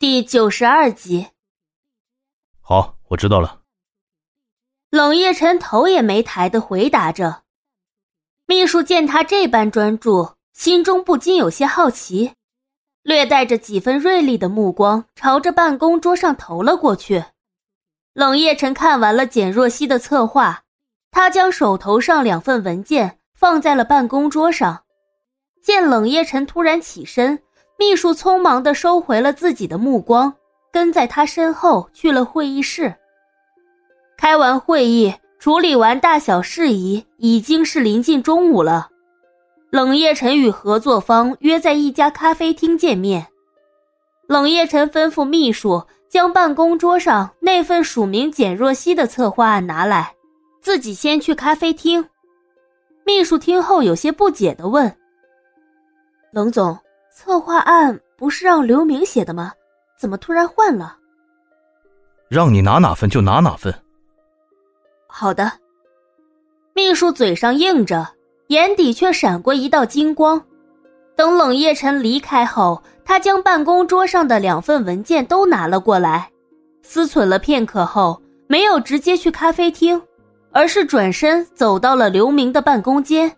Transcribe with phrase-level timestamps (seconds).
[0.00, 1.26] 第九十二集。
[2.60, 3.62] 好，我知道了。
[4.90, 7.42] 冷夜晨头也没抬的回答着。
[8.46, 12.34] 秘书见他这般专注，心中不禁有些好奇，
[13.02, 17.24] 略带着几分锐利的目光朝着办公桌上投了过去。
[18.12, 20.62] 冷夜晨看完了简若曦的策划，
[21.10, 24.84] 他将手头上两份文件放在了办公桌上。
[25.60, 27.42] 见冷夜晨突然起身。
[27.78, 30.34] 秘书匆忙的收回了自己的目光，
[30.72, 32.92] 跟在他身后去了会议室。
[34.16, 38.88] 开完会议，处理完大小事宜，已经是临近中午了。
[39.70, 43.28] 冷夜晨与合作方约在一家咖啡厅见面。
[44.26, 50.16] 冷夜晨吩咐秘书将办公桌上那份署名简若曦的策划案拿来，
[50.60, 52.04] 自己先去咖啡厅。
[53.04, 54.92] 秘书听后有些不解地问
[56.34, 56.76] ：“冷总。”
[57.20, 59.50] 策划案不是让刘明写的吗？
[59.98, 60.96] 怎么突然换了？
[62.28, 63.74] 让你拿哪份就拿哪份。
[65.08, 65.50] 好的。
[66.74, 68.06] 秘书嘴上应着，
[68.50, 70.40] 眼底却闪过一道金光。
[71.16, 76.30] 等冷夜晨离开后，他将办公桌上的两份文件都拿了过来，
[76.84, 80.00] 思忖了片刻后，没有直接去咖啡厅，
[80.52, 83.34] 而是转身走到了刘明的办公间。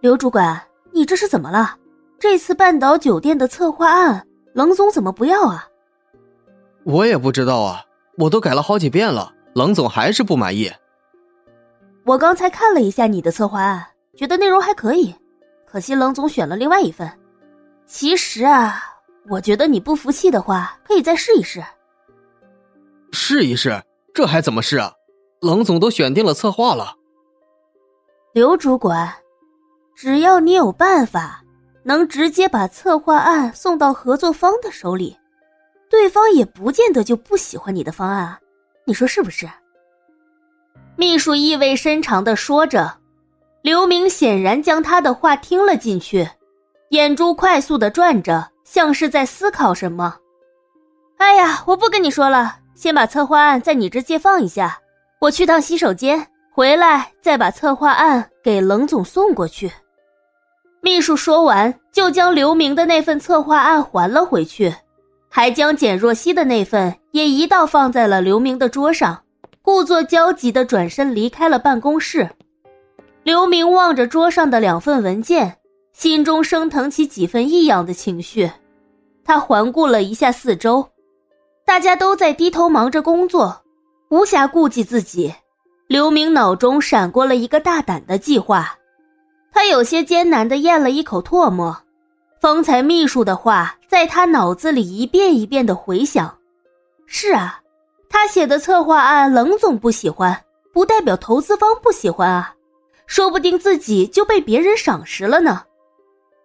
[0.00, 1.76] 刘主管，你这是怎么了？
[2.22, 5.66] 这次半岛酒店的策划案，冷总怎么不要啊？
[6.84, 7.84] 我也不知道啊，
[8.16, 10.70] 我都改了好几遍了，冷总还是不满意。
[12.04, 13.84] 我刚才看了一下你的策划案，
[14.16, 15.12] 觉得内容还可以，
[15.66, 17.10] 可惜冷总选了另外一份。
[17.86, 18.80] 其实啊，
[19.28, 21.60] 我觉得你不服气的话，可以再试一试。
[23.10, 23.82] 试一试？
[24.14, 24.92] 这还怎么试啊？
[25.40, 26.94] 冷总都选定了策划了。
[28.32, 29.12] 刘主管，
[29.96, 31.41] 只要你有办法。
[31.84, 35.16] 能直接把策划案送到合作方的手里，
[35.90, 38.38] 对方也不见得就不喜欢你的方案，
[38.84, 39.48] 你说是不是？
[40.96, 42.98] 秘书意味深长的说着，
[43.62, 46.28] 刘明显然将他的话听了进去，
[46.90, 50.16] 眼珠快速的转着，像是在思考什么。
[51.16, 54.78] 哎呀，我不跟你说了，先把策划案在你这借放一下，
[55.20, 59.72] 我去趟洗手间，回来再把策划案给冷总送过去。
[60.84, 64.74] 秘书说完，就将刘明的那份策划案还了回去，
[65.28, 69.22] 还将简若曦的那份也一道放在了刘明的桌上，
[69.62, 72.28] 故作焦急地转身离开了办公室。
[73.22, 75.58] 刘明望着桌上的两份文件，
[75.92, 78.50] 心中升腾起几分异样的情绪。
[79.24, 80.88] 他环顾了一下四周，
[81.64, 83.62] 大家都在低头忙着工作，
[84.08, 85.32] 无暇顾及自己。
[85.86, 88.76] 刘明脑中闪过了一个大胆的计划。
[89.52, 91.76] 他有些艰难地咽了一口唾沫，
[92.40, 96.34] 方才秘书的话在他脑子里一遍一遍地回响。
[97.06, 97.60] 是啊，
[98.08, 100.42] 他写的策划案，冷总不喜欢，
[100.72, 102.54] 不代表投资方不喜欢啊，
[103.06, 105.62] 说不定自己就被别人赏识了呢。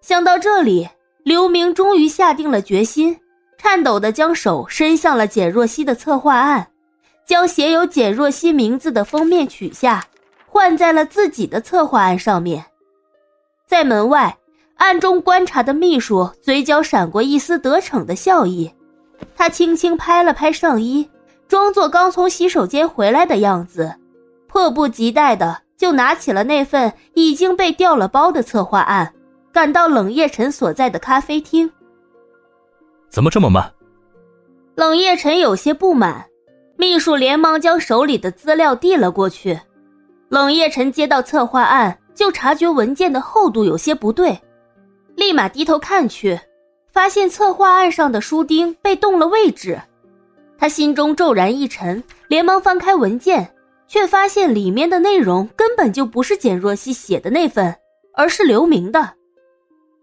[0.00, 0.88] 想到这里，
[1.22, 3.16] 刘明终于下定了决心，
[3.56, 6.66] 颤抖地将手伸向了简若曦的策划案，
[7.24, 10.04] 将写有简若曦名字的封面取下，
[10.46, 12.64] 换在了自己的策划案上面。
[13.66, 14.38] 在门外
[14.76, 18.72] 暗中观察的秘书嘴角闪过一丝得逞的笑意，
[19.34, 21.10] 他轻轻拍了拍上衣，
[21.48, 23.96] 装作刚从洗手间回来的样子，
[24.46, 29.12] 迫不及待的就拿起了那份已经被调了包的策划案，
[29.52, 31.70] 赶到冷夜晨所在的咖啡厅。
[33.08, 33.72] 怎么这么慢？
[34.74, 36.26] 冷夜晨有些不满，
[36.76, 39.58] 秘书连忙将手里的资料递了过去。
[40.28, 41.98] 冷夜晨接到策划案。
[42.16, 44.40] 就察觉文件的厚度有些不对，
[45.14, 46.40] 立马低头看去，
[46.90, 49.78] 发现策划案上的书钉被动了位置。
[50.58, 53.54] 他心中骤然一沉，连忙翻开文件，
[53.86, 57.76] 却发现里面的内容根本就不是简若曦写的那份，
[58.14, 59.12] 而是刘明的。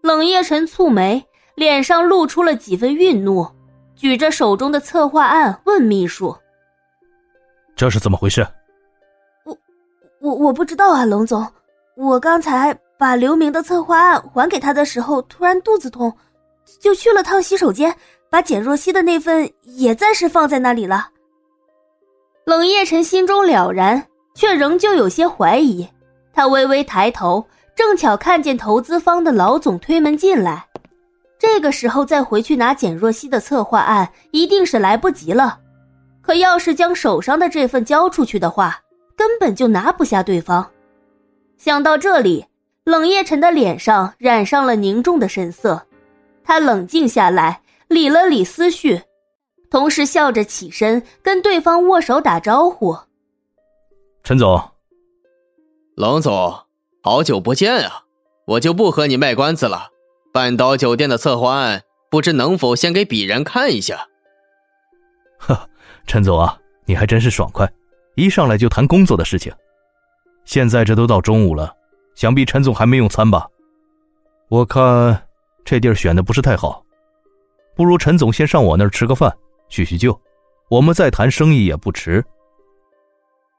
[0.00, 1.26] 冷夜晨蹙眉，
[1.56, 3.44] 脸上露出了几分愠怒，
[3.96, 6.36] 举着手中的策划案问秘书
[7.74, 8.46] ：“这是怎么回事
[9.42, 9.58] ？”“我
[10.20, 11.44] 我我不知道啊，冷总。”
[11.96, 16.12] 我刚才把刘明的策划案还给他的时候，突然肚子痛，
[16.80, 17.94] 就去了趟洗手间，
[18.28, 21.08] 把简若曦的那份也暂时放在那里了。
[22.44, 24.04] 冷夜晨心中了然，
[24.34, 25.88] 却仍旧有些怀疑。
[26.32, 27.46] 他微微抬头，
[27.76, 30.66] 正巧看见投资方的老总推门进来。
[31.38, 35.58] 这个时候再回去拿简若曦的策划案，一定是来不及了。
[36.22, 38.80] 可要是将手上的这份交出去的话，
[39.16, 40.68] 根本就拿不下对方。
[41.56, 42.46] 想到这里，
[42.84, 45.86] 冷夜晨的脸上染上了凝重的神色。
[46.44, 49.02] 他冷静下来，理了理思绪，
[49.70, 52.98] 同时笑着起身跟对方握手打招呼
[54.22, 54.72] ：“陈总，
[55.96, 56.54] 冷总，
[57.02, 58.02] 好久不见啊！
[58.46, 59.88] 我就不和你卖关子了，
[60.34, 64.08] 半岛酒店的策划案，不知能否先给鄙人看一下？”
[65.40, 65.70] 呵，
[66.06, 67.66] 陈总啊，你还真是爽快，
[68.16, 69.50] 一上来就谈工作的事情。
[70.44, 71.74] 现在这都到中午了，
[72.14, 73.46] 想必陈总还没用餐吧？
[74.48, 75.26] 我看
[75.64, 76.84] 这地儿选的不是太好，
[77.74, 79.34] 不如陈总先上我那儿吃个饭，
[79.68, 80.18] 叙叙旧，
[80.68, 82.24] 我们再谈生意也不迟。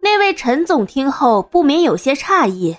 [0.02, 2.78] 那位陈总听后不免有些诧异，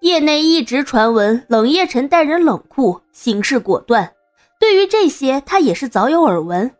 [0.00, 4.12] 业内一直传闻冷夜晨待人冷酷，行事果断，
[4.58, 6.70] 对于这些他也是早有耳闻。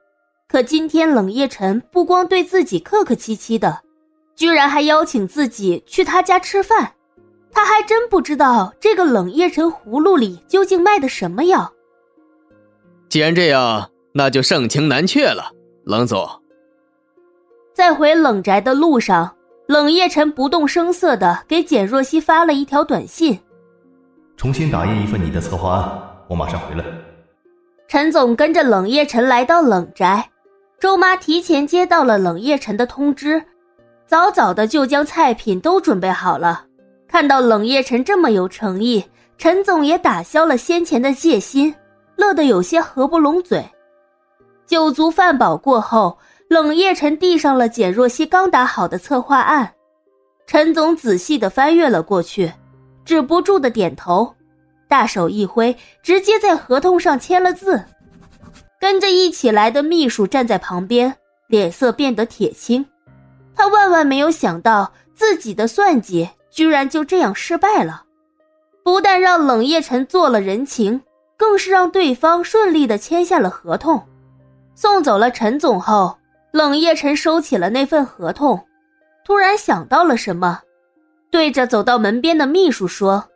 [0.48, 3.82] 可今天冷夜晨不光对自己客客气气的，
[4.34, 6.92] 居然还邀请自己去他家吃饭。
[7.52, 11.72] 他还真不知道这个冷夜晨葫芦里究竟卖的什么药。
[13.08, 15.52] 既然这样，那就盛情难却了，
[15.84, 16.28] 冷总。
[17.72, 19.36] 在回冷宅的路上，
[19.66, 23.38] 冷夜晨不动声色的给简若曦发了一条短信
[24.36, 26.84] ：“重新打印一份你的策划案，我马上回来。”
[27.86, 30.28] 陈总跟着冷夜晨来到冷宅，
[30.80, 33.44] 周妈提前接到了冷夜晨的通知，
[34.06, 36.66] 早早的就将菜品都准备好了。
[37.08, 39.04] 看到冷夜晨这么有诚意，
[39.38, 41.74] 陈总也打消了先前的戒心，
[42.16, 43.64] 乐得有些合不拢嘴。
[44.66, 46.18] 酒足饭饱过后，
[46.48, 49.74] 冷夜晨递上了简若曦刚打好的策划案，
[50.46, 52.52] 陈总仔细的翻阅了过去，
[53.04, 54.34] 止不住的点头，
[54.88, 57.84] 大手一挥，直接在合同上签了字。
[58.80, 61.14] 跟着一起来的秘书站在旁边，
[61.48, 62.84] 脸色变得铁青，
[63.54, 66.28] 他万万没有想到自己的算计。
[66.50, 68.04] 居然就这样失败了，
[68.84, 71.00] 不但让冷夜晨做了人情，
[71.36, 74.00] 更是让对方顺利的签下了合同。
[74.76, 76.16] 送走了陈总后，
[76.52, 78.64] 冷夜晨收起了那份合同，
[79.24, 80.60] 突然想到了什么，
[81.28, 83.28] 对着走到门边的秘书说：“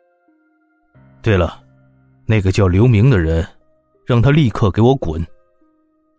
[1.21, 1.61] 对了，
[2.25, 3.45] 那个叫刘明的人，
[4.05, 5.21] 让他立刻给我滚，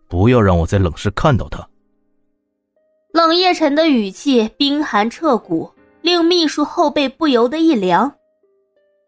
[0.07, 1.67] 不要让我在冷室看到他。”
[3.13, 5.71] 冷夜晨的语气冰寒彻骨。
[6.01, 8.11] 令秘书后背不由得一凉。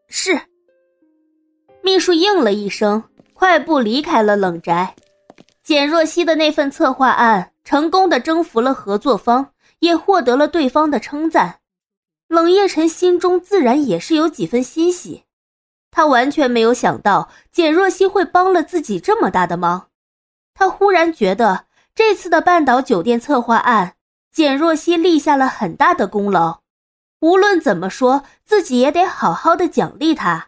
[0.07, 0.39] 是。
[1.81, 3.03] 秘书应了一声，
[3.33, 4.95] 快步离开了冷宅。
[5.63, 11.61] 简若曦的那份策划案成功的征服了合作方，也获得了对方的称赞。
[12.27, 15.23] 冷夜晨心中自然也是有几分欣喜，
[15.89, 19.87] 他完全没有想到简若曦会帮了自己这么大的忙。
[20.53, 23.95] 他忽然觉得这次的半岛酒店策划案，
[24.31, 26.61] 简若曦立下了很大的功劳。
[27.19, 30.47] 无论怎么说，自己也得好好的奖励他。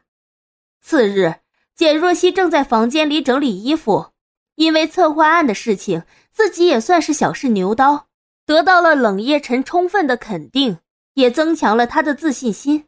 [0.82, 1.36] 次日，
[1.76, 4.08] 简若曦正在房间里整理衣服，
[4.56, 6.02] 因为策划案的事情，
[6.32, 8.08] 自己也算是小试牛刀，
[8.48, 10.80] 得到了冷夜晨充分的肯定，
[11.14, 12.88] 也增强了他的自信心。